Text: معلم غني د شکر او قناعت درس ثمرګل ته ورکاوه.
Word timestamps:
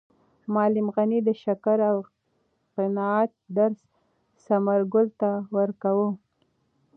معلم 0.53 0.87
غني 0.95 1.19
د 1.23 1.29
شکر 1.43 1.77
او 1.91 1.97
قناعت 2.75 3.31
درس 3.57 3.79
ثمرګل 4.45 5.07
ته 5.21 5.31
ورکاوه. 5.57 6.07